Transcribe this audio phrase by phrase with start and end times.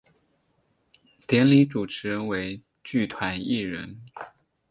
[1.27, 4.01] 典礼主持人为剧团一人。